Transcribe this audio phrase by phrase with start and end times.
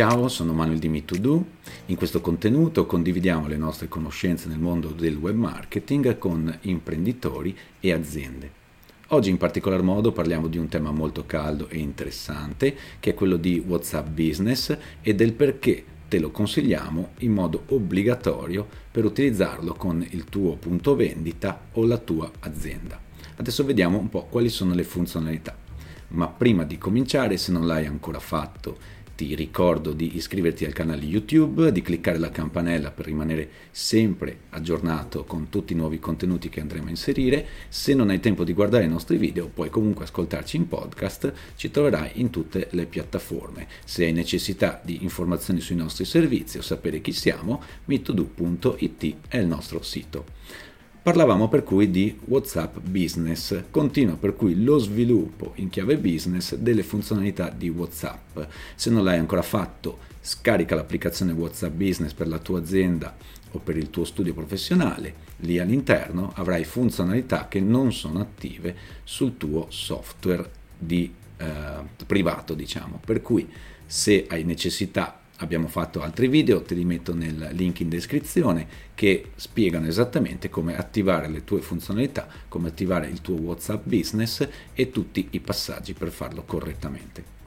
[0.00, 1.42] Ciao, sono Manuel di Me2Do.
[1.88, 7.92] In questo contenuto condividiamo le nostre conoscenze nel mondo del web marketing con imprenditori e
[7.92, 8.50] aziende.
[9.08, 13.36] Oggi in particolar modo parliamo di un tema molto caldo e interessante che è quello
[13.36, 20.02] di WhatsApp Business e del perché te lo consigliamo in modo obbligatorio per utilizzarlo con
[20.12, 22.98] il tuo punto vendita o la tua azienda.
[23.36, 25.54] Adesso vediamo un po' quali sono le funzionalità.
[26.12, 28.78] Ma prima di cominciare, se non l'hai ancora fatto,
[29.20, 35.24] ti ricordo di iscriverti al canale YouTube, di cliccare la campanella per rimanere sempre aggiornato
[35.24, 37.46] con tutti i nuovi contenuti che andremo a inserire.
[37.68, 41.70] Se non hai tempo di guardare i nostri video, puoi comunque ascoltarci in podcast, ci
[41.70, 43.66] troverai in tutte le piattaforme.
[43.84, 49.46] Se hai necessità di informazioni sui nostri servizi o sapere chi siamo, mitodo.it è il
[49.46, 50.24] nostro sito.
[51.02, 56.82] Parlavamo per cui di WhatsApp Business, continua per cui lo sviluppo in chiave business delle
[56.82, 58.38] funzionalità di WhatsApp.
[58.74, 63.16] Se non l'hai ancora fatto, scarica l'applicazione WhatsApp Business per la tua azienda
[63.52, 65.14] o per il tuo studio professionale.
[65.38, 71.46] Lì all'interno avrai funzionalità che non sono attive sul tuo software di, eh,
[72.04, 73.00] privato, diciamo.
[73.02, 73.48] Per cui
[73.86, 79.30] se hai necessità abbiamo fatto altri video, te li metto nel link in descrizione, che
[79.36, 85.28] spiegano esattamente come attivare le tue funzionalità, come attivare il tuo WhatsApp business e tutti
[85.30, 87.38] i passaggi per farlo correttamente.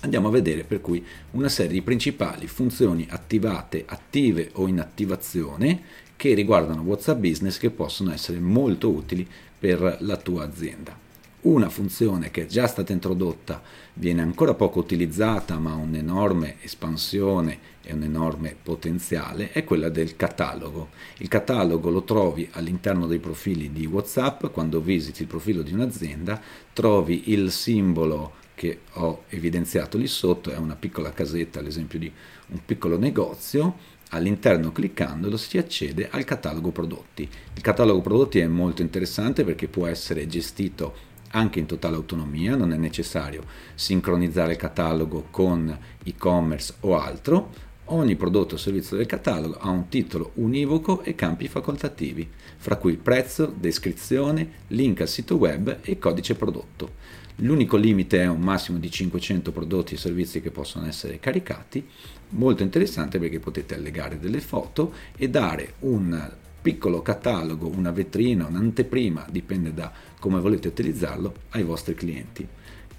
[0.00, 5.80] Andiamo a vedere per cui una serie di principali funzioni attivate, attive o in attivazione
[6.16, 9.26] che riguardano WhatsApp Business che possono essere molto utili
[9.58, 11.10] per la tua azienda
[11.42, 13.62] una funzione che è già stata introdotta,
[13.94, 20.14] viene ancora poco utilizzata ma ha un'enorme espansione e un enorme potenziale, è quella del
[20.14, 20.90] catalogo.
[21.18, 26.40] Il catalogo lo trovi all'interno dei profili di WhatsApp, quando visiti il profilo di un'azienda,
[26.72, 32.12] trovi il simbolo che ho evidenziato lì sotto, è una piccola casetta, ad esempio di
[32.48, 33.76] un piccolo negozio,
[34.10, 37.28] all'interno cliccandolo si accede al catalogo prodotti.
[37.54, 42.72] Il catalogo prodotti è molto interessante perché può essere gestito anche in totale autonomia, non
[42.72, 43.44] è necessario
[43.74, 49.88] sincronizzare il catalogo con e-commerce o altro, ogni prodotto o servizio del catalogo ha un
[49.88, 56.34] titolo univoco e campi facoltativi, fra cui prezzo, descrizione, link al sito web e codice
[56.34, 57.20] prodotto.
[57.36, 61.86] L'unico limite è un massimo di 500 prodotti e servizi che possono essere caricati,
[62.30, 66.30] molto interessante perché potete allegare delle foto e dare un
[66.62, 72.46] piccolo catalogo, una vetrina, un'anteprima, dipende da come volete utilizzarlo, ai vostri clienti.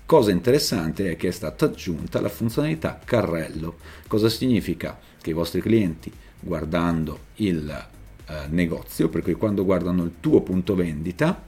[0.05, 3.77] Cosa interessante è che è stata aggiunta la funzionalità carrello.
[4.07, 4.99] Cosa significa?
[5.21, 10.75] Che i vostri clienti, guardando il eh, negozio, per cui quando guardano il tuo punto
[10.75, 11.47] vendita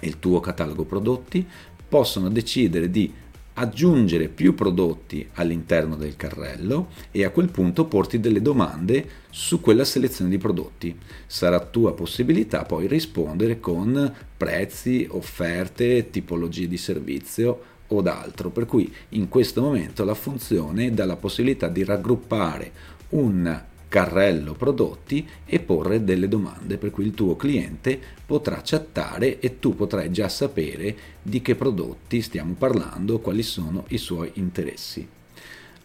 [0.00, 1.46] il tuo catalogo prodotti,
[1.88, 3.14] possono decidere di
[3.54, 9.84] aggiungere più prodotti all'interno del carrello e a quel punto porti delle domande su quella
[9.84, 10.96] selezione di prodotti.
[11.26, 18.92] Sarà tua possibilità poi rispondere con prezzi, offerte, tipologie di servizio o d'altro, per cui
[19.10, 22.72] in questo momento la funzione dà la possibilità di raggruppare
[23.10, 23.62] un
[23.94, 27.96] carrello prodotti e porre delle domande per cui il tuo cliente
[28.26, 33.98] potrà chattare e tu potrai già sapere di che prodotti stiamo parlando, quali sono i
[33.98, 35.06] suoi interessi.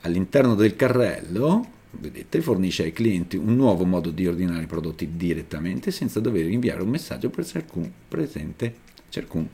[0.02, 5.92] All'interno del carrello, vedete, fornisce ai clienti un nuovo modo di ordinare i prodotti direttamente
[5.92, 8.74] senza dover inviare un messaggio per ciascun, presente,
[9.09, 9.48] ciascun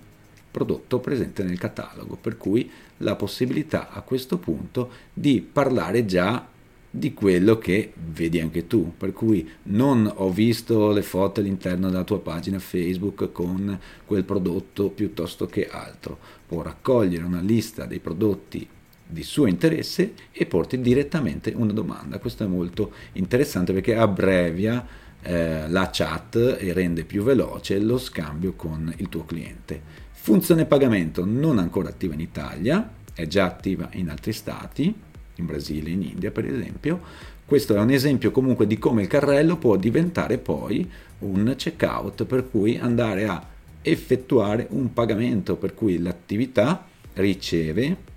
[0.50, 6.54] prodotto presente nel catalogo, per cui la possibilità a questo punto di parlare già
[6.98, 12.06] di quello che vedi anche tu, per cui non ho visto le foto all'interno della
[12.06, 16.18] tua pagina Facebook con quel prodotto piuttosto che altro,
[16.48, 18.66] può raccogliere una lista dei prodotti
[19.08, 22.18] di suo interesse e porti direttamente una domanda.
[22.18, 24.88] Questo è molto interessante perché abbrevia
[25.22, 30.04] eh, la chat e rende più veloce lo scambio con il tuo cliente.
[30.12, 35.05] Funzione pagamento non ancora attiva in Italia, è già attiva in altri stati,
[35.36, 37.00] in Brasile, in India per esempio.
[37.46, 40.90] Questo è un esempio comunque di come il carrello può diventare poi
[41.20, 43.46] un checkout per cui andare a
[43.82, 48.14] effettuare un pagamento per cui l'attività riceve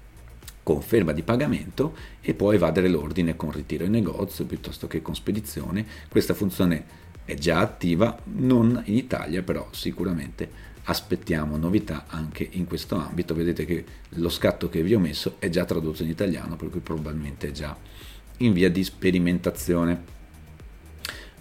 [0.63, 5.85] conferma di pagamento e può evadere l'ordine con ritiro in negozio piuttosto che con spedizione.
[6.09, 6.85] Questa funzione
[7.29, 10.51] è già attiva, non in Italia, però sicuramente
[10.85, 13.35] aspettiamo novità anche in questo ambito.
[13.35, 16.81] Vedete che lo scatto che vi ho messo è già tradotto in italiano, per cui
[16.81, 17.77] probabilmente è già
[18.39, 20.17] in via di sperimentazione.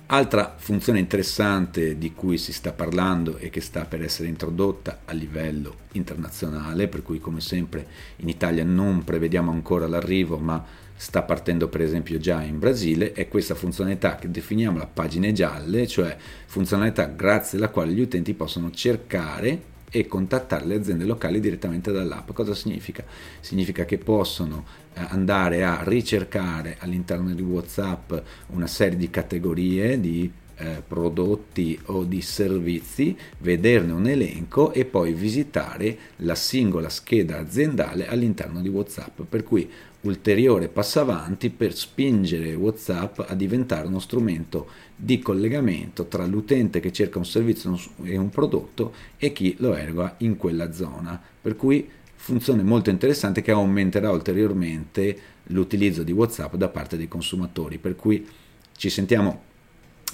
[0.10, 5.12] Altra funzione interessante di cui si sta parlando e che sta per essere introdotta a
[5.12, 7.86] livello internazionale, per cui come sempre
[8.18, 10.64] in Italia non prevediamo ancora l'arrivo, ma
[10.96, 15.86] sta partendo per esempio già in Brasile, è questa funzionalità che definiamo la pagine gialle,
[15.88, 16.16] cioè
[16.46, 22.32] funzionalità grazie alla quale gli utenti possono cercare e contattare le aziende locali direttamente dall'app.
[22.32, 23.04] Cosa significa?
[23.40, 28.14] Significa che possono eh, andare a ricercare all'interno di WhatsApp
[28.48, 35.14] una serie di categorie di eh, prodotti o di servizi, vederne un elenco e poi
[35.14, 39.22] visitare la singola scheda aziendale all'interno di WhatsApp.
[39.22, 39.70] Per cui
[40.02, 46.92] ulteriore passo avanti per spingere WhatsApp a diventare uno strumento di collegamento tra l'utente che
[46.92, 51.22] cerca un servizio e un prodotto e chi lo eroga in quella zona.
[51.42, 55.18] Per cui funzione molto interessante che aumenterà ulteriormente
[55.48, 57.78] l'utilizzo di WhatsApp da parte dei consumatori.
[57.78, 58.28] Per cui
[58.76, 59.44] ci sentiamo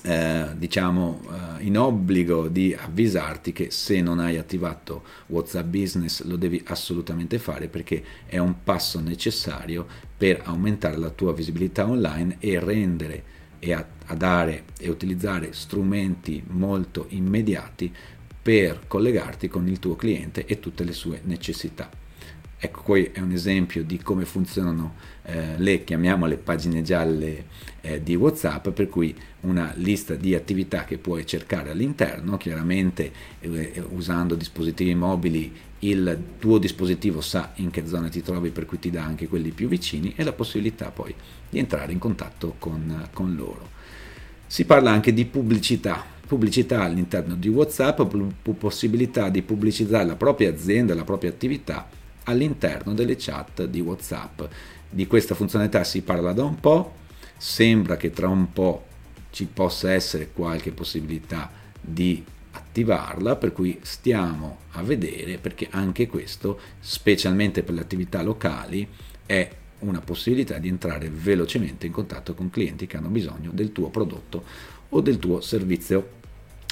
[0.01, 6.35] eh, diciamo eh, in obbligo di avvisarti che se non hai attivato WhatsApp Business lo
[6.35, 9.85] devi assolutamente fare perché è un passo necessario
[10.17, 13.23] per aumentare la tua visibilità online e rendere
[13.59, 17.93] e a, a dare e utilizzare strumenti molto immediati
[18.41, 21.89] per collegarti con il tuo cliente e tutte le sue necessità.
[22.65, 24.93] Ecco, qui è un esempio di come funzionano
[25.23, 27.43] eh, le, chiamiamole, pagine gialle
[27.81, 33.11] eh, di WhatsApp, per cui una lista di attività che puoi cercare all'interno, chiaramente
[33.41, 38.79] eh, usando dispositivi mobili il tuo dispositivo sa in che zona ti trovi, per cui
[38.79, 41.13] ti dà anche quelli più vicini e la possibilità poi
[41.49, 43.71] di entrare in contatto con, con loro.
[44.47, 48.03] Si parla anche di pubblicità, pubblicità all'interno di WhatsApp,
[48.57, 54.41] possibilità di pubblicizzare la propria azienda, la propria attività all'interno delle chat di WhatsApp.
[54.89, 56.93] Di questa funzionalità si parla da un po',
[57.37, 58.85] sembra che tra un po'
[59.31, 66.59] ci possa essere qualche possibilità di attivarla, per cui stiamo a vedere perché anche questo,
[66.79, 68.87] specialmente per le attività locali,
[69.25, 69.49] è
[69.79, 74.43] una possibilità di entrare velocemente in contatto con clienti che hanno bisogno del tuo prodotto
[74.89, 76.21] o del tuo servizio.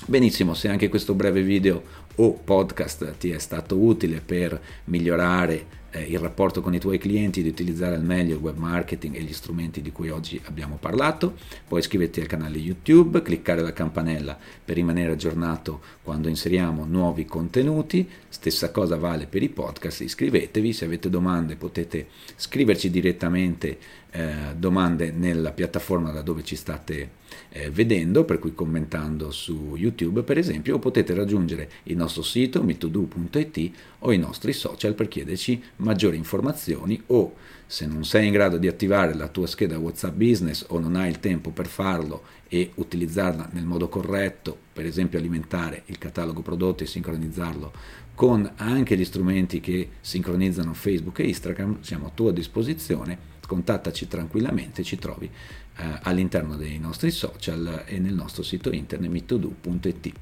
[0.07, 1.83] Benissimo, se anche questo breve video
[2.15, 7.43] o podcast ti è stato utile per migliorare eh, il rapporto con i tuoi clienti,
[7.43, 11.35] di utilizzare al meglio il web marketing e gli strumenti di cui oggi abbiamo parlato,
[11.67, 18.07] puoi iscriverti al canale YouTube, cliccare la campanella per rimanere aggiornato quando inseriamo nuovi contenuti,
[18.29, 23.77] stessa cosa vale per i podcast, iscrivetevi, se avete domande potete scriverci direttamente
[24.11, 30.23] eh, domande nella piattaforma da dove ci state eh, vedendo, per cui commentando su YouTube
[30.23, 35.61] per esempio, o potete raggiungere il nostro sito mitodo.it o i nostri social per chiederci
[35.81, 37.36] maggiori informazioni o
[37.66, 41.10] se non sei in grado di attivare la tua scheda WhatsApp Business o non hai
[41.10, 46.83] il tempo per farlo e utilizzarla nel modo corretto, per esempio alimentare il catalogo prodotti
[46.83, 47.72] e sincronizzarlo
[48.13, 54.81] con anche gli strumenti che sincronizzano Facebook e Instagram, siamo a tua disposizione contattaci tranquillamente,
[54.81, 60.01] ci trovi eh, all'interno dei nostri social e nel nostro sito internet mitodo.it.
[60.01, 60.13] Ti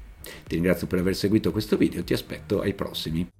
[0.48, 3.39] ringrazio per aver seguito questo video, ti aspetto ai prossimi.